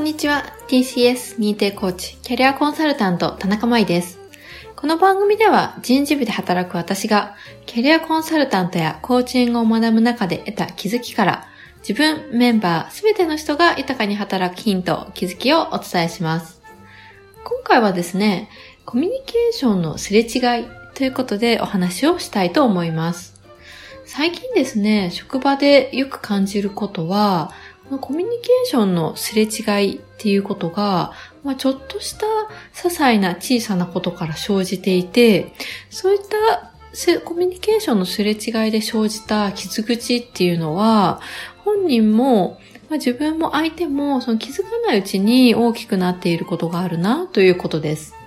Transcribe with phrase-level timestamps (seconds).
[0.00, 0.44] んにちは。
[0.68, 4.18] TCS 認定コーチ、キャリアコンサルタント、田中舞です。
[4.74, 7.36] この番組では人事部で働く私が、
[7.66, 11.48] キャリアコンサルタントやコーチングを学ぶ中で得た気づきから、
[11.86, 16.62] 自分、メンバー、すべての人が豊かに働くヒント、気づきをお伝えします。
[17.44, 18.48] 今回はですね、
[18.86, 23.38] コミュニケーションのすれ違いということでお話をしたいと思います。
[24.12, 27.52] 最近ですね、職場でよく感じることは、
[27.98, 31.12] コミュニケーションのすれ違いっていうことが、
[31.42, 32.26] まあ、ちょっとした
[32.74, 35.52] 些細な小さなことから生じていて、
[35.88, 36.70] そういった
[37.24, 41.20] コミュニケーションのすれ違いで生じた傷口っていうのは、
[41.64, 42.58] 本人も、
[42.88, 48.19] まあ、自分も相手もその気づかないうちに大きくなっていることがあるなということです。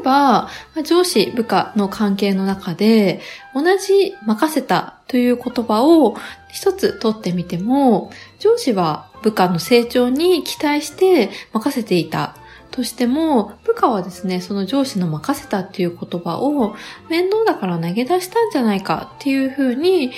[0.00, 0.48] 例えば、
[0.82, 3.20] 上司、部下の関係の中で、
[3.54, 6.16] 同じ任せたという言葉を
[6.50, 12.34] 一つ取ってみても、上司は部下の成長に期待して任せていた
[12.70, 16.74] としても、部下はですね、その上司の任せたっていう言葉を
[17.10, 20.12] 面倒だから投げ出したんじゃないかっていうふうに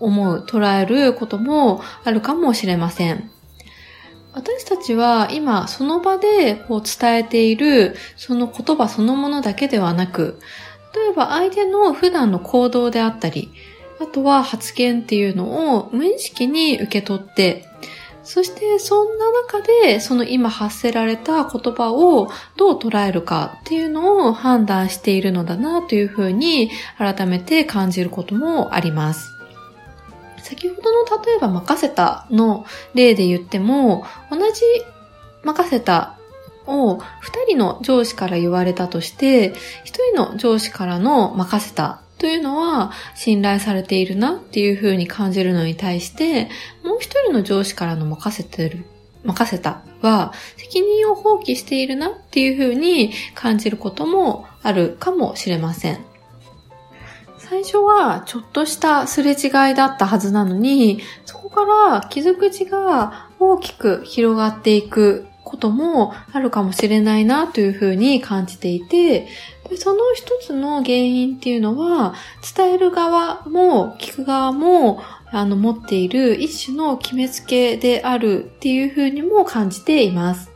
[0.00, 3.30] 思う、捉えることもあるかもしれません。
[4.36, 10.38] 私たちは今その場でこう伝えているその言葉そのものだけではなく、
[10.94, 13.50] 例えば相手の普段の行動であったり、
[13.98, 17.66] あとは発言っていうのを無意識に受け取って、
[18.24, 29.35] そしてそんな中でその今発せられた言葉をどう捉えるかっていうのを判断しているのだなというふうに改めて感じることもあります。
[30.46, 34.62] 先ほどの例えば任せたの例で言っても、同じ
[35.42, 36.16] 任せた
[36.66, 46.48] を二人の上司から言われたとして、一人の上司からの任せたというのは信頼されているなっていうふうに感じるのに対して、
[46.84, 48.84] もう一人の上司からの任せてる、
[49.24, 55.98] 任せたは責任を放棄しているなっていうふうに感じることもあるかもしれません。
[57.48, 69.28] 最初はちょっとしたすれ違いだったはずなのに、そこから傷口が大きく広がっていくこともあるかもしれないなというふうに感じていて、
[69.76, 72.14] その一つの原因っていうのは、
[72.56, 80.55] 伝える側も聞く側もあの持っている一種の決めつけであるっていうふうにも感じています。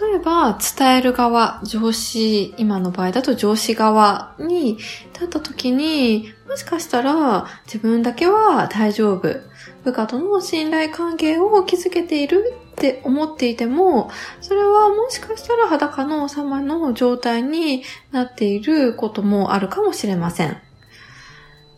[0.00, 4.78] 例えば、伝える側、上司、今の場合だと上司側に
[5.12, 9.36] 立った時に、もしかしたら自分だけは大丈夫。
[9.84, 20.56] 部下との信頼関係を築けているって思っていても、それはもしかしたら裸の王様の状態になっていることもあるかもしれません。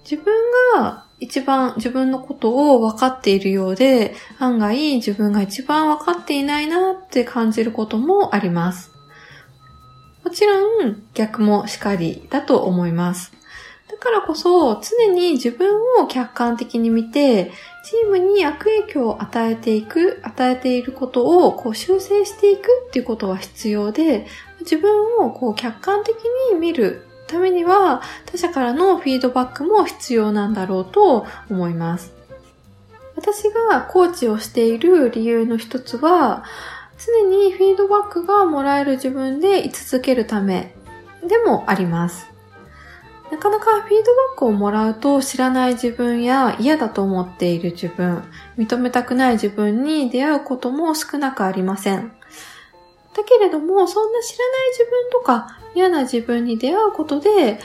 [0.08, 0.34] 自分
[0.76, 8.90] が一番自分のことを分かっているようで、案外自分が一番分かっていないなって感じることもあります。
[10.24, 13.32] もちろん逆もしかりだと思います。
[13.88, 15.68] だからこそ常に自分
[16.02, 17.52] を客観的に見て、
[17.84, 24.26] チームに悪影響を与えていく、与えていることをこう修正していくっていうことは必要で、
[24.60, 26.16] 自分をこう客観的
[26.52, 32.12] に見るためには他者からのフィードバックも必要なんだろうと思います。
[33.16, 36.44] 私がコーチをしている理由の一つは、
[36.98, 40.74] 常にフィードバックがもらえる自分で居続けるため
[41.26, 42.26] でもあります。
[43.30, 48.22] なかなかフィードバックをもらうと知らない自分や嫌だと思っている自分、
[48.58, 52.12] 認めたくない自分に出会うことも少なくありません。
[53.14, 57.58] だけれども、そんな知らない自分とか嫌な自分に出会うことで、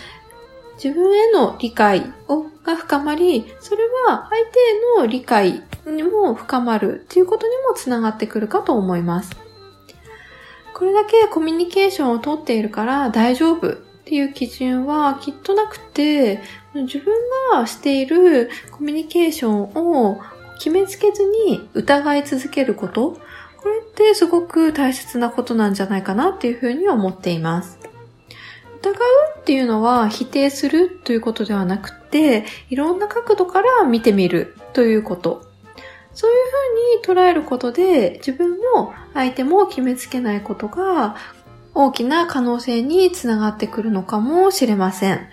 [0.82, 9.32] 自分への理解をが深まり、それは相手への理解にも深まるっていうことにもつながってくるかと思います。
[10.74, 13.76] これだけコミュニケーションをとっているから大丈夫っ
[14.06, 16.42] ていう基準はきっとなくて、
[16.74, 17.16] 自分
[17.52, 20.20] がしているコミュニケーションを
[20.58, 23.18] 決めつけずに疑い続けること、
[23.58, 27.80] これってすごく大切なことなんじゃないかなっていうふうに思っています。
[28.82, 28.96] 疑う
[29.40, 35.46] っていうのは否定するということではなくて、いろんな角度から見てみるということ。
[36.14, 36.38] そういう
[37.04, 41.16] ふうに捉えることで自分も相手も決めつけないことが
[41.76, 45.28] 大きな可能性につながってくるのかもしれません。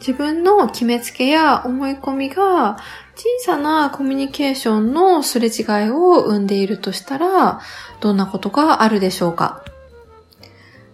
[0.00, 2.78] 自分の決めつけや思い込みが
[3.16, 7.60] 小さなコミュニケーションのすれ違いを生んでいるとしたら、
[8.00, 9.62] どんなことがあるでしょうか？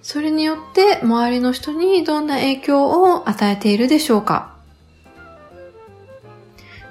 [0.08, 4.54] それによって周りの人にどんな影響を与えているでしょうか？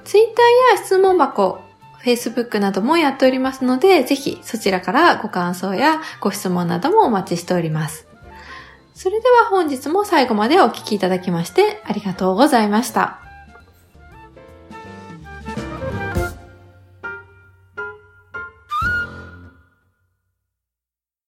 [0.04, 1.62] ツイッターや質問箱、
[2.04, 8.06] Facebook などもやっておりますので、ぜひそちらからご感想やご質問などもお待ちしております。
[8.94, 13.22] それでは本日も最後までお聴きいただきましてありがとうございました。